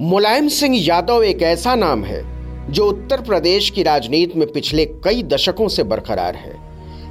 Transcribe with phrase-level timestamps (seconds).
[0.00, 2.22] मुलायम सिंह यादव एक ऐसा नाम है,
[2.72, 6.54] जो उत्तर प्रदेश की राजनीति में पिछले कई दशकों से बरकरार है।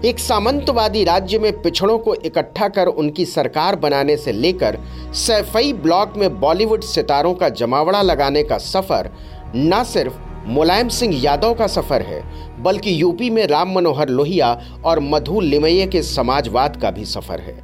[0.06, 4.78] एक सामंतवादी राज्य में पिछड़ों को इकट्ठा कर उनकी सरकार बनाने से लेकर
[5.16, 9.12] सैफई ब्लॉक में बॉलीवुड सितारों का जमावड़ा लगाने का सफ़र,
[9.56, 12.24] न सिर्फ़ मुलायम सिंह यादव का सफ़र है,
[12.64, 17.62] बल्कि यूपी में राम मनोहर लोहिया और मधु लिमये के समाजवाद का भी सफ़र है।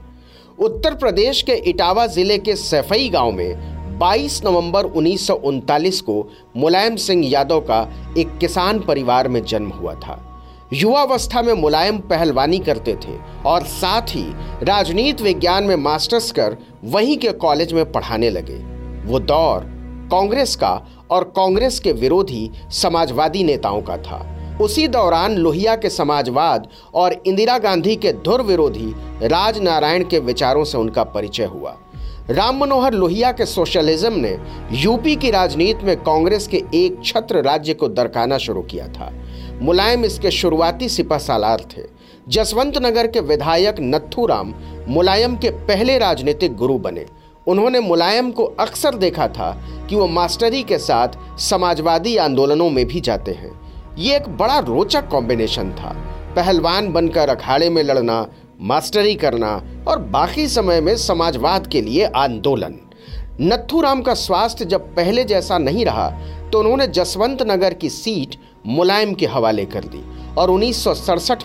[0.59, 6.27] उत्तर प्रदेश के इटावा ज़िले के सैफई गाँव में 22 नवंबर उन्नीस सौ उनतालीस को
[6.57, 7.79] मुलायम सिंह यादव का
[8.17, 10.17] एक किसान परिवार में जन्म हुआ था।
[10.73, 14.23] युवावस्था में मुलायम पहलवानी करते थे और साथ ही
[14.63, 18.57] राजनीति विज्ञान में मास्टर्स कर वहीं के कॉलेज में पढ़ाने लगे।
[19.05, 19.65] वो दौर
[20.11, 20.71] कांग्रेस का
[21.11, 24.25] और कांग्रेस के विरोधी समाजवादी नेताओं का था।
[24.61, 30.77] उसी दौरान लोहिया के समाजवाद और इंदिरा गांधी के धुर विरोधी राजनारायण के विचारों से
[30.77, 31.75] उनका परिचय हुआ।
[32.29, 34.37] राम मनोहर लोहिया के सोशलिज्म ने
[34.71, 39.11] यूपी की राजनीति में कांग्रेस के एक छत्र राज्य को दरकाना शुरू किया था।
[39.61, 41.81] मुलायम इसके शुरुआती सिपा सालार थे।
[42.27, 44.53] जसवंत नगर के विधायक नत्थू राम
[44.87, 47.05] मुलायम के पहले राजनीतिक गुरु बने।
[47.47, 49.51] उन्होंने मुलायम को अक्सर देखा था
[49.89, 53.51] कि वो मास्टरी के साथ समाजवादी आंदोलनों में भी जाते हैं।
[53.97, 55.95] ये एक बड़ा रोचक कॉम्बिनेशन था।
[56.35, 58.21] पहलवान बनकर अखाड़े में लड़ना
[58.59, 59.49] मास्टरी करना
[59.87, 62.73] और बाकी समय में समाजवाद के लिए आंदोलन।
[63.41, 66.09] नथुराम का स्वास्थ्य जब पहले जैसा नहीं रहा
[66.49, 68.35] तो उन्होंने जसवंत नगर की सीट
[68.67, 70.03] मुलायम के हवाले कर दी
[70.37, 70.85] और उन्नीस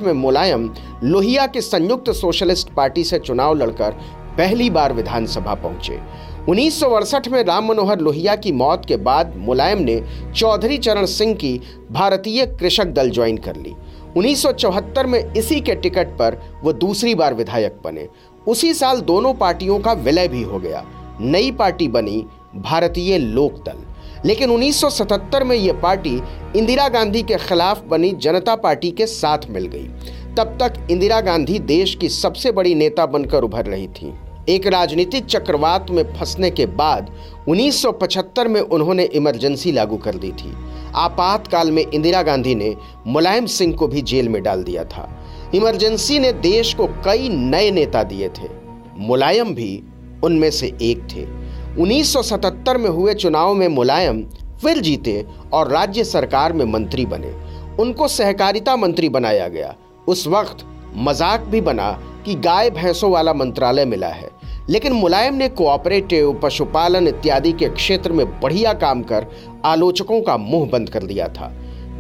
[0.03, 0.69] में मुलायम
[1.05, 3.91] लोहिया के संयुक्त सोशलिस्ट पार्टी से चुनाव लड़कर
[4.39, 6.01] पहली बार विधानसभा पहुँचे।
[6.49, 6.83] उन्नीस
[7.29, 10.01] में राम मनोहर लोहिया की मौत के बाद मुलायम ने
[10.37, 13.75] चौधरी चरण सिंह की भारतीय कृषक दल ज्वाइन कर ली।
[14.17, 18.09] 1974 में इसी के टिकट पर वो दूसरी बार विधायक बने।
[18.49, 20.85] उसी साल दोनों पार्टियों का विलय भी हो गया।
[21.21, 22.25] नई पार्टी बनी
[22.57, 23.79] भारतीय लोक दल
[24.25, 26.23] लेकिन 1977 में यह पार्टी
[26.57, 29.89] इंदिरा गांधी के खिलाफ बनी जनता पार्टी के साथ मिल गई।
[30.35, 34.13] तब तक इंदिरा गांधी देश की सबसे बड़ी नेता बनकर उभर रही थी।
[34.49, 37.11] एक राजनीतिक चक्रवात में फंसने के बाद
[37.49, 40.55] 1975 में उन्होंने इमरजेंसी लागू कर दी थी।
[40.95, 45.09] आपातकाल में इंदिरा गांधी ने मुलायम सिंह को भी जेल में डाल दिया था।
[45.55, 48.49] इमरजेंसी ने देश को कई नए नेता दिए थे।
[48.99, 49.83] मुलायम भी
[50.25, 51.27] उनमें से एक थे।
[51.83, 54.23] 1977 में हुए चुनाव में मुलायम
[54.63, 57.33] फिर जीते और राज्य सरकार में मंत्री बने।
[57.83, 59.75] उनको सहकारिता मंत्री बनाया गया।
[60.09, 60.65] उस वक्त
[60.97, 61.91] मज़ाक भी बना
[62.27, 64.31] कि गाय भैंसों वाला मंत्रालय मिला है।
[64.71, 69.27] लेकिन मुलायम ने कोऑपरेटिव, पशुपालन इत्यादि के क्षेत्र में बढ़िया काम कर
[69.65, 71.53] आलोचकों का मुँह बंद कर दिया था।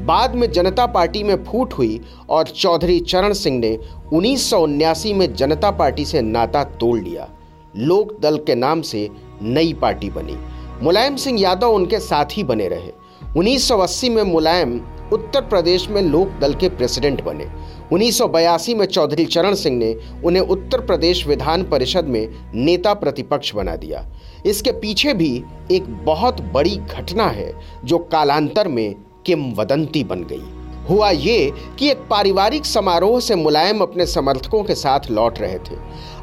[0.04, 3.78] बाद में जनता पार्टी में फूट हुई और चौधरी चरण सिंह ने
[4.12, 7.28] उन्नीस में जनता पार्टी से नाता तोड़ लिया।
[7.76, 9.08] लोक दल के नाम से
[9.42, 10.36] नई पार्टी बनी।
[10.82, 12.92] मुलायम सिंह यादव उनके साथ ही बने रहे।
[13.36, 14.80] 1980 में मुलायम
[15.14, 17.47] उत्तर प्रदेश में लोक दल के प्रेसिडेंट बने।
[17.92, 19.94] 1982 में चौधरी चरण सिंह ने
[20.25, 24.06] उन्हें उत्तर प्रदेश विधान परिषद में नेता प्रतिपक्ष बना दिया।
[24.47, 27.53] इसके पीछे भी एक बहुत बड़ी घटना है,
[27.84, 28.94] जो कालांतर में
[29.26, 30.42] किमवदंती बन गई।
[30.88, 35.76] हुआ ये कि एक पारिवारिक समारोह से मुलायम अपने समर्थकों के साथ लौट रहे थे।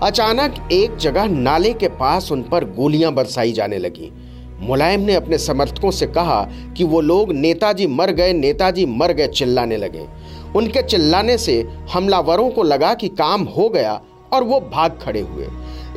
[0.03, 4.12] अचानक एक जगह नाले के पास उन पर गोलियाँ बरसाई जाने लगी।
[4.62, 6.42] मुलायम ने अपने समर्थकों से कहा
[6.78, 10.06] कि वो लोग नेताजी मर गए, नेताजी मर गए चिल्लाने लगे।
[10.56, 11.62] उनके चिल्लाने से
[11.94, 14.02] हमलावरों को लगा कि काम हो गया
[14.34, 15.48] और वो भाग खड़े हुए।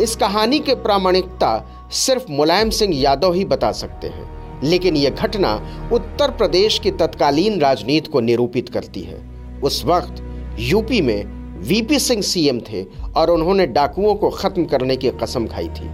[0.01, 5.55] इस कहानी के प्रामाणिकता सिर्फ़ मुलायम सिंह यादव ही बता सकते हैं, लेकिन यह घटना
[5.93, 9.23] उत्तर प्रदेश की तत्कालीन राजनीति को निरूपित करती है।
[9.61, 10.23] उस वक्त
[10.61, 12.85] यूपी में वीपी सिंह सीएम थे
[13.17, 15.91] और उन्होंने डाकुओं को खत्म करने की कसम खाई थी।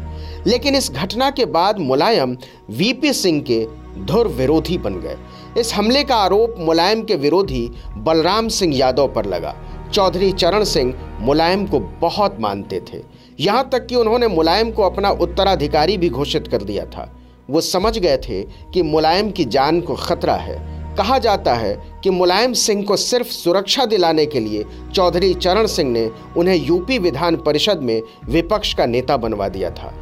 [0.47, 2.37] लेकिन इस घटना के बाद मुलायम
[2.71, 3.67] वीपी सिंह के
[4.05, 5.17] धुर विरोधी बन गए।
[5.59, 9.57] इस हमले का आरोप मुलायम के विरोधी बलराम सिंह यादव पर लगा।
[9.95, 13.03] चौधरी चरण सिंह मुलायम को बहुत मानते थे।
[13.41, 17.17] यहाँ तक कि उन्होंने मुलायम को अपना उत्तराधिकारी भी घोषित कर दिया था।
[17.51, 22.11] वो समझ गए थे कि मुलायम की जान को खतरा है। कहा जाता है कि
[22.11, 24.65] मुलायम सिंह को सिर्फ़ सुरक्षा दिलाने के लिए
[24.95, 29.95] चौधरी चरण सिंह ने उन्हें यूपी विधान परिषद में विपक्ष का नेता बनवा दिया था।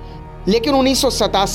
[0.49, 1.05] लेकिन उन्नीस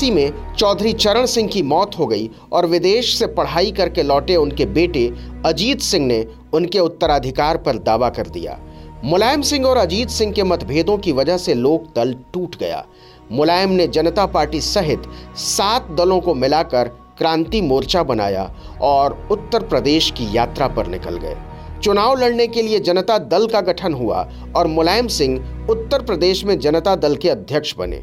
[0.04, 4.66] में चौधरी चरण सिंह की मौत हो गई और विदेश से पढ़ाई करके लौटे उनके
[4.66, 5.12] बेटे
[5.46, 8.58] अजीत सिंह ने उनके उत्तराधिकार पर दावा कर दिया।
[9.04, 12.84] मुलायम सिंह और अजीत सिंह के मतभेदों की वजह से लोक दल टूट गया।
[13.32, 15.02] मुलायम ने जनता पार्टी सहित
[15.36, 18.50] सात दलों को मिलाकर क्रांति मोर्चा बनाया
[18.82, 21.36] और उत्तर प्रदेश की यात्रा पर निकल गए।
[21.82, 26.58] चुनाव लड़ने के लिए जनता दल का गठन हुआ और मुलायम सिंह उत्तर प्रदेश में
[26.58, 28.02] जनता दल के अध्यक्ष बने।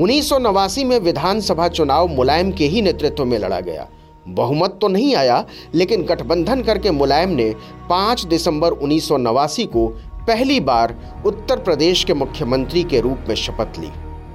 [0.00, 3.88] उन्नीस में विधानसभा चुनाव मुलायम के ही नेतृत्व में लड़ा गया।
[4.28, 5.44] बहुमत तो नहीं आया,
[5.74, 7.50] लेकिन गठबंधन करके मुलायम ने
[7.90, 9.86] 5 दिसंबर उन्नीस सौ नवासी को
[10.26, 10.94] पहली बार
[11.26, 13.90] उत्तर प्रदेश के मुख्यमंत्री के रूप में शपथ ली।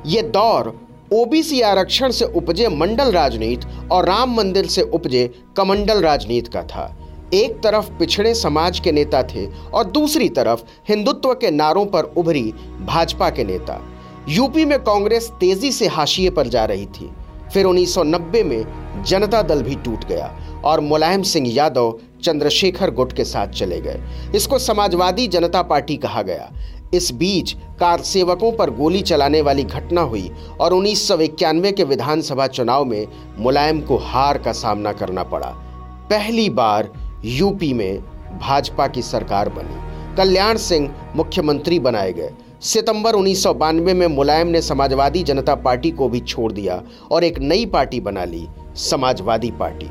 [0.05, 0.67] ये दौर
[1.13, 6.97] ओबीसी आरक्षण से उपजे मंडल राजनीति और राम मंदिर से उपजे कमंडल राजनीति का था।
[7.33, 12.53] एक तरफ़ पिछड़े समाज के नेता थे और दूसरी तरफ़ हिंदुत्व के नारों पर उभरी
[12.85, 13.81] भाजपा के नेता।
[14.29, 17.11] यूपी में कांग्रेस तेज़ी से हाशिए पर जा रही थी।
[17.53, 18.65] फिर 1990 में
[19.03, 24.01] जनता दल भी टूट गया और मुलायम सिंह यादव, चंद्रशेखर गुट के साथ चले गए।
[24.35, 26.51] इसको समाजवादी जनता पार्टी कहा गया।
[26.93, 30.29] इस बीच कार सेवकों पर गोली चलाने वाली घटना हुई
[30.59, 33.07] और उन्नीस सौ इक्यानवे के विधानसभा चुनाव में
[33.39, 35.47] मुलायम को हार का सामना करना पड़ा।
[36.09, 36.91] पहली बार
[37.25, 37.99] यूपी में
[38.39, 44.47] भाजपा की सरकार बनी। कल्याण सिंह मुख्यमंत्री बनाए गए। सितंबर उन्नीस सौ बानवे में मुलायम
[44.47, 46.81] ने समाजवादी जनता पार्टी को भी छोड़ दिया
[47.11, 49.89] और एक नई पार्टी बना ली, समाजवादी पार्टी।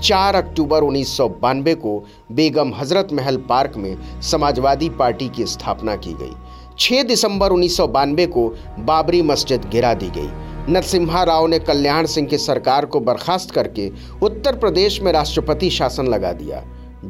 [0.00, 1.98] 4 अक्टूबर उन्नीस सौ बानवे को
[2.32, 6.32] बेगम हज़रत महल पार्क में समाजवादी पार्टी की स्थापना की गई।
[6.78, 8.48] 6 दिसंबर उन्नीस को
[8.80, 13.90] बाबरी मस्जिद गिरा दी गई। नरसिम्हा राव ने कल्याण सिंह की सरकार को बर्खास्त करके
[14.22, 16.64] उत्तर प्रदेश में राष्ट्रपति शासन लगा दिया।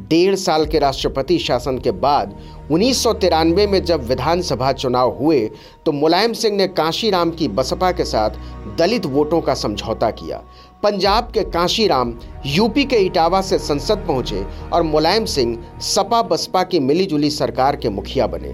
[0.09, 2.35] डेढ़ साल के राष्ट्रपति शासन के बाद
[2.71, 5.39] उन्नीस सौ तिरानवे में जब विधानसभा चुनाव हुए
[5.85, 8.37] तो मुलायम सिंह ने काशीराम की बसपा के साथ
[8.77, 10.41] दलित वोटों का समझौता किया।
[10.83, 12.13] पंजाब के काशीराम,
[12.45, 17.89] यूपी के इटावा से संसद पहुँचे और मुलायम सिंह सपा बसपा की मिलीजुली सरकार के
[17.89, 18.53] मुखिया बने।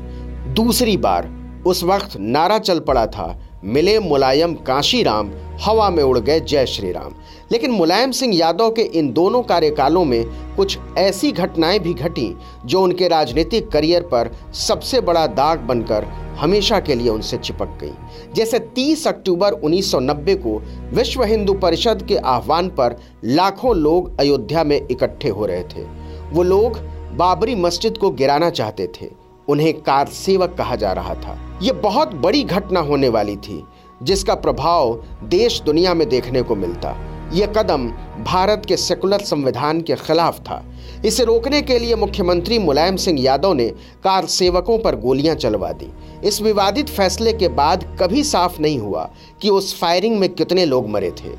[0.53, 1.29] दूसरी बार,
[1.67, 3.27] उस वक्त नारा चल पड़ा था,
[3.63, 5.31] मिले मुलायम काशीराम,
[5.61, 7.15] हवा में उड़ गए जय श्री राम
[7.51, 10.25] लेकिन मुलायम सिंह यादव के इन दोनों कार्यकालों में
[10.55, 12.35] कुछ ऐसी घटनाएँ भी घटी,
[12.65, 17.93] जो उनके राजनीतिक करियर पर सबसे बड़ा दाग बनकर हमेशा के लिए उनसे चिपक गई।
[18.33, 22.95] जैसे 30 अक्टूबर 1990 को विश्व हिंदू परिषद के आह्वान पर
[23.25, 25.83] लाखों लोग अयोध्या में इकट्ठे हो रहे थे।
[26.31, 26.79] वो लोग
[27.15, 29.09] बाबरी मस्जिद को गिराना चाहते थे।
[29.47, 33.63] उन्हें कार सेवक कहा जा रहा था। ये बहुत बड़ी घटना होने वाली थी,
[34.03, 37.87] जिसका प्रभाव देश दुनिया में देखने को मिलता। यह कदम
[38.23, 40.63] भारत के सेकुलर संविधान के खिलाफ था।
[41.05, 43.67] इसे रोकने के लिए मुख्यमंत्री मुलायम सिंह यादव ने
[44.03, 45.91] कार सेवकों पर गोलियाँ चलवा दी।
[46.23, 49.09] इस विवादित फैसले के बाद कभी साफ़ नहीं हुआ
[49.41, 51.29] कि उस फायरिंग में कितने लोग मरे थे।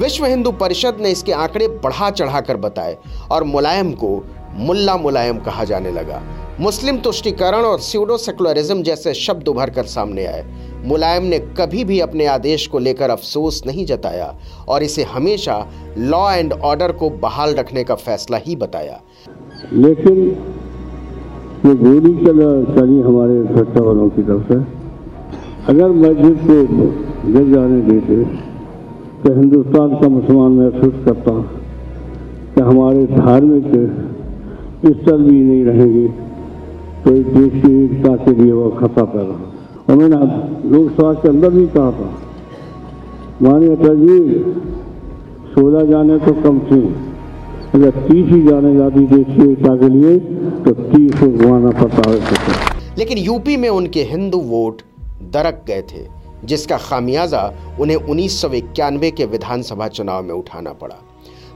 [0.00, 2.96] विश्व हिंदू परिषद ने इसके आंकड़े बढ़ा चढ़ाकर बताए
[3.30, 4.24] और मुलायम को
[4.56, 6.22] मुल्ला मुलायम कहा जाने लगा।
[6.60, 10.44] मुस्लिम तुष्टिकरण और स्यूडो सेकुलरिज्म जैसे शब्द उभर कर सामने आए।
[10.86, 14.28] मुलायम ने कभी भी अपने आदेश को लेकर अफसोस नहीं जताया
[14.68, 15.56] और इसे हमेशा
[15.98, 19.00] लॉ एंड ऑर्डर को बहाल रखने का फैसला ही बताया।
[19.72, 20.16] लेकिन
[21.66, 24.58] ये गोली चली हमारे सुरक्षा वालों की तरफ़ से।
[25.68, 26.56] अगर मस्जिद को
[27.28, 28.24] गिर जाने देते
[29.22, 31.40] तो हिंदुस्तान का मुसलमान महसूस करता
[32.54, 33.72] कि हमारे धार्मिक
[34.86, 36.23] स्थल भी नहीं रहेंगे।
[37.04, 40.16] तो देश की एकता के लिए वो खता कर रहा उन्होंने
[40.70, 42.08] लोकसभा के अंदर भी कहा था
[43.42, 44.18] मानिए अटल जी,
[45.54, 46.80] सोलह जाने तो कम थे,
[47.74, 50.18] अगर तीस ही जाने जाती देश की एकता के लिए
[50.64, 52.18] तो तीस को गुआना पड़ता है
[52.98, 54.82] लेकिन यूपी में उनके हिंदू वोट
[55.32, 56.06] दरक गए थे,
[56.44, 57.42] जिसका खामियाजा
[57.80, 60.96] उन्हें उन्नीस सौ इक्यानवे के विधानसभा चुनाव में उठाना पड़ा।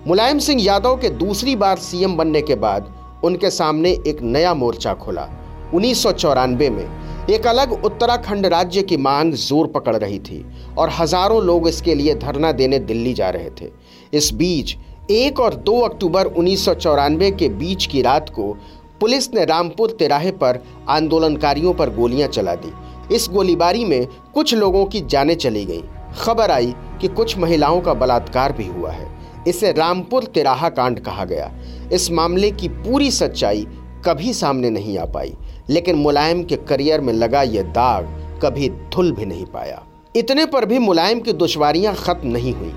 [0.06, 2.92] मुलायम सिंह यादव के दूसरी बार सीएम बनने के बाद
[3.24, 5.28] उनके सामने एक नया मोर्चा खोला।
[5.74, 6.86] उन्नीस सौ चौरानवे में
[7.30, 10.44] एक अलग उत्तराखंड राज्य की मांग ज़ोर पकड़ रही थी
[10.78, 13.70] और हज़ारों लोग इसके लिए धरना देने दिल्ली जा रहे थे।
[14.12, 14.76] इस बीच
[15.10, 18.52] एक और दो अक्टूबर उन्नीस सौ चौरानबे के बीच की रात को
[19.00, 22.72] पुलिस ने रामपुर तिराहे पर आंदोलनकारियों पर गोलियाँ चला दी।
[23.14, 25.82] इस गोलीबारी में कुछ लोगों की जानें चली गई।
[26.18, 29.06] खबर आई कि कुछ महिलाओं का बलात्कार भी हुआ है।
[29.46, 31.50] इसे रामपुर तिराहा कांड कहा गया।
[31.92, 33.66] इस मामले की पूरी सच्चाई
[34.06, 35.34] कभी सामने नहीं आ पाई,
[35.70, 38.06] लेकिन मुलायम के करियर में लगा यह दाग
[38.42, 39.82] कभी धुल भी नहीं पाया।
[40.16, 42.72] इतने पर भी मुलायम की दुश्वारियाँ खत्म नहीं हुई।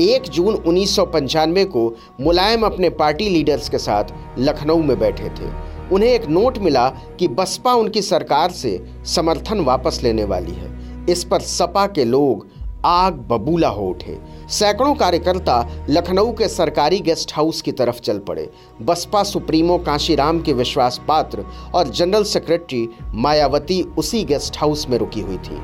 [0.00, 4.04] एक जून उन्नीस को मुलायम अपने पार्टी लीडर्स के साथ
[4.38, 5.50] लखनऊ में बैठे थे।
[5.92, 10.74] उन्हें एक नोट मिला कि बसपा उनकी सरकार से समर्थन वापस लेने वाली है।
[11.10, 12.46] इस पर सपा के लोग
[12.86, 18.48] आग बबूला हो उठे। सैकड़ों कार्यकर्ता लखनऊ के सरकारी गेस्ट हाउस की तरफ़ चल पड़े।
[18.82, 25.20] बसपा सुप्रीमो कांशीराम के विश्वास पात्र और जनरल सेक्रेटरी मायावती उसी गेस्ट हाउस में रुकी
[25.20, 25.60] हुई थी।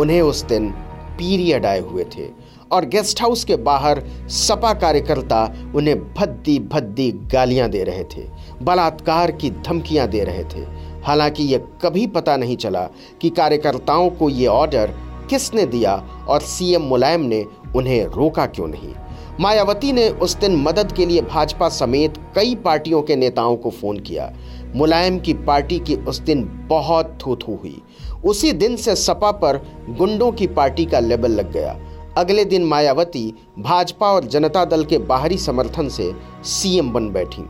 [0.00, 0.70] उन्हें उस दिन
[1.18, 2.28] पीरियड आए हुए थे
[2.72, 8.26] और गेस्ट हाउस के बाहर सपा कार्यकर्ता उन्हें भद्दी भद्दी गालियाँ दे रहे थे,
[8.62, 10.66] बलात्कार की धमकियाँ दे रहे थे।
[11.02, 12.88] हालाँकि यह कभी पता नहीं चला
[13.20, 14.94] कि कार्यकर्ताओं को ये ऑर्डर
[15.30, 18.94] किसने दिया और सीएम मुलायम ने उन्हें रोका क्यों नहीं?
[19.40, 23.98] मायावती ने उस दिन मदद के लिए भाजपा समेत कई पार्टियों के नेताओं को फ़ोन
[24.00, 24.32] किया।
[24.76, 27.82] मुलायम की पार्टी की उस दिन बहुत थू थू हुई।
[28.24, 29.56] उसी दिन से सपा पर
[29.88, 31.80] गुंडों की पार्टी का लेबल लग गया।
[32.18, 36.12] अगले दिन मायावती भाजपा और जनता दल के बाहरी समर्थन से
[36.44, 37.44] सीएम बन बैठी।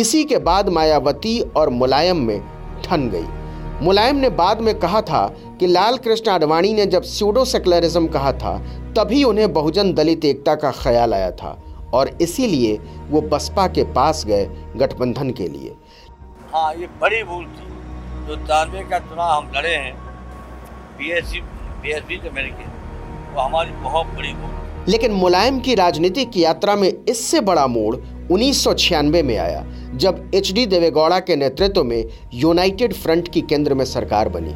[0.00, 2.42] इसी के बाद मायावती और मुलायम में
[2.84, 3.39] ठन गई।
[3.82, 5.26] मुलायम ने बाद में कहा था
[5.60, 8.56] कि लाल कृष्ण आडवाणी ने जब स्यूडो सेकुलरिज्म कहा था
[8.96, 11.56] तभी उन्हें बहुजन दलित एकता का ख्याल आया था
[11.94, 12.76] और इसीलिए
[13.10, 14.44] वो बसपा के पास गए
[14.76, 15.74] गठबंधन के लिए।
[16.54, 17.68] हाँ ये बड़ी भूल थी।
[18.26, 19.94] जो तानवे का चुनाव हम लड़े हैं
[20.98, 22.68] बीएससी बीएसपी से के
[23.34, 24.58] वो हमारी बहुत बड़ी भूल
[24.88, 29.60] लेकिन मुलायम की राजनीतिक यात्रा में इससे बड़ा मोड़ उन्नीस सौ छियानवे में आया।
[29.94, 32.04] जब एच डी देवेगौड़ा के नेतृत्व में
[32.34, 34.54] यूनाइटेड फ्रंट की केंद्र में सरकार बनी।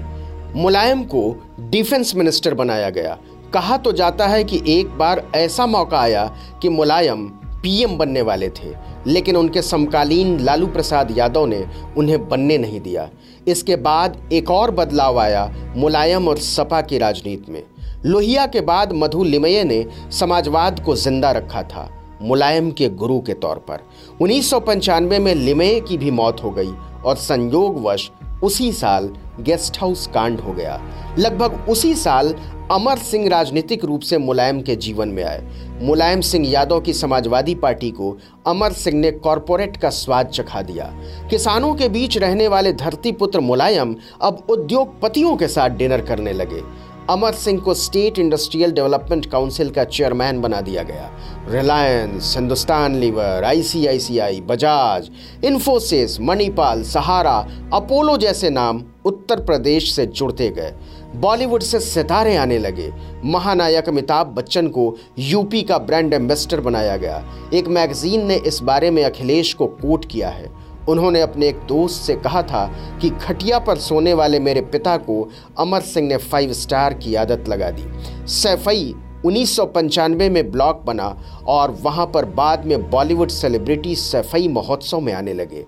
[0.54, 1.22] मुलायम को
[1.60, 3.18] डिफेंस मिनिस्टर बनाया गया।
[3.54, 6.26] कहा तो जाता है कि एक बार ऐसा मौका आया
[6.62, 7.26] कि मुलायम
[7.62, 8.72] पीएम बनने वाले थे,
[9.06, 11.64] लेकिन उनके समकालीन लालू प्रसाद यादव ने
[11.96, 13.08] उन्हें बनने नहीं दिया।
[13.48, 17.62] इसके बाद एक और बदलाव आया मुलायम और सपा की राजनीति में।
[18.04, 21.88] लोहिया के बाद मधु लिमये ने समाजवाद को ज़िंदा रखा था।
[22.24, 23.78] मुलायम के गुरु के तौर पर।
[24.20, 24.54] उन्नीस
[25.00, 26.72] में लिमये की भी मौत हो गई
[27.04, 28.10] और संयोगवश
[28.42, 30.80] उसी साल गेस्ट हाउस कांड हो गया।
[31.18, 32.34] लगभग उसी साल
[32.70, 35.46] अमर सिंह राजनीतिक रूप से मुलायम के जीवन में आए।
[35.82, 40.84] मुलायम सिंह यादव की समाजवादी पार्टी को अमर सिंह ने कॉरपोरेट का स्वाद चखा दिया।
[41.30, 46.62] किसानों के बीच रहने वाले धरती पुत्र मुलायम अब उद्योगपतियों के साथ डिनर करने लगे।
[47.10, 51.10] अमर सिंह को स्टेट इंडस्ट्रियल डेवलपमेंट काउंसिल का चेयरमैन बना दिया गया।
[51.48, 55.10] Reliance, Hindustan liver, ICICI, Bajaj,
[55.44, 60.74] Infosys, Manipal, Sahara, Apollo जैसे नाम उत्तर प्रदेश से जुड़ते गए।
[61.16, 62.92] बॉलीवुड से सितारे आने लगे।
[63.24, 68.90] महानायक अमिताभ बच्चन को यूपी का ब्रांड एम्बेसडर बनाया गया। एक मैगजीन ने इस बारे
[68.90, 72.66] में अखिलेश को कोट किया है। उन्होंने अपने एक दोस्त से कहा था
[73.02, 77.48] कि खटिया पर सोने वाले मेरे पिता को अमर सिंह ने फाइव स्टार की आदत
[77.48, 77.84] लगा दी।
[78.26, 78.94] सैफई
[79.26, 81.06] उन्नीस सौ पंचानवे में ब्लॉक बना
[81.46, 85.64] और वहाँ पर बाद में बॉलीवुड सेलिब्रिटी सैफई महोत्सव में आने लगे।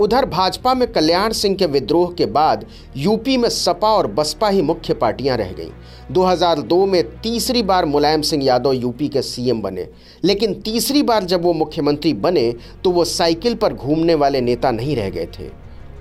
[0.00, 2.64] उधर भाजपा में कल्याण सिंह के विद्रोह के बाद
[2.96, 5.70] यूपी में सपा और बसपा ही मुख्य पार्टियाँ रह गईं।
[6.12, 9.88] 2002 में तीसरी बार मुलायम सिंह यादव यूपी के सीएम बने।
[10.24, 12.52] लेकिन तीसरी बार जब वो मुख्यमंत्री बने
[12.84, 15.50] तो वो साइकिल पर घूमने वाले नेता नहीं रह गए थे।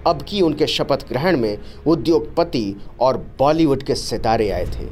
[0.08, 4.86] अब की उनके शपथ ग्रहण में उद्योगपति और बॉलीवुड के सितारे आए थे।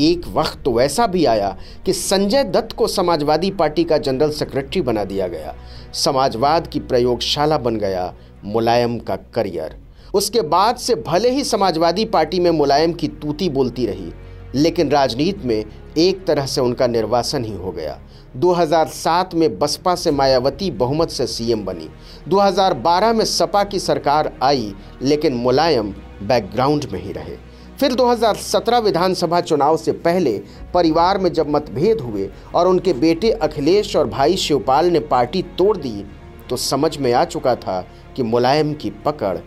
[0.00, 1.56] एक वक्त तो ऐसा भी आया
[1.86, 5.54] कि संजय दत्त को समाजवादी पार्टी का जनरल सेक्रेटरी बना दिया गया।
[5.94, 9.76] समाजवाद की प्रयोगशाला बन गया मुलायम का करियर।
[10.14, 14.12] उसके बाद से भले ही समाजवादी पार्टी में मुलायम की तूती बोलती रही,
[14.54, 15.64] लेकिन राजनीति में
[15.98, 17.98] एक तरह से उनका निर्वासन ही हो गया।
[18.36, 21.88] 2007 में बसपा से मायावती बहुमत से सीएम बनी।
[22.28, 24.72] 2012 में सपा की सरकार आई,
[25.02, 27.36] लेकिन मुलायम बैकग्राउंड में ही रहे।
[27.80, 30.38] फिर 2017 विधानसभा चुनाव से पहले
[30.74, 35.76] परिवार में जब मतभेद हुए और उनके बेटे अखिलेश और भाई शिवपाल ने पार्टी तोड़
[35.76, 36.04] दी
[36.52, 37.80] तो समझ में आ चुका था
[38.16, 39.38] कि मुलायम की पकड़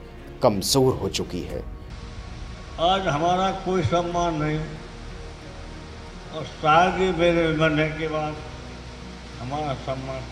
[0.43, 1.61] कमज़ोर हो चुकी है।
[2.81, 4.57] आज हमारा कोई सम्मान नहीं।
[6.35, 8.35] और शायद ही मेरे मरने के बाद
[9.41, 10.23] हमारा सम्मान।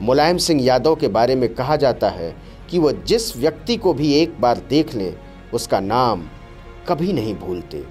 [0.00, 2.34] मुलायम सिंह यादव के बारे में कहा जाता है
[2.70, 5.12] कि वह जिस व्यक्ति को भी एक बार देख ले
[5.54, 6.26] उसका नाम
[6.88, 7.84] कभी नहीं भूलते।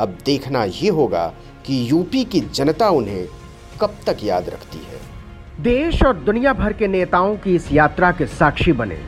[0.00, 1.26] अब देखना यह होगा
[1.66, 3.26] कि यूपी की जनता उन्हें
[3.80, 5.08] कब तक याद रखती है।
[5.62, 8.98] देश और दुनिया भर के नेताओं की इस यात्रा के साक्षी बने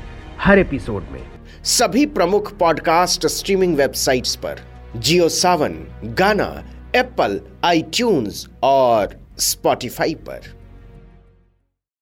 [0.40, 1.22] हर एपिसोड में।
[1.64, 4.60] सभी प्रमुख पॉडकास्ट स्ट्रीमिंग वेबसाइट्स पर
[4.96, 6.64] जियो सावन, गाना,
[6.96, 10.40] एप्पल, आईट्यून्स और स्पॉटिफाई पर।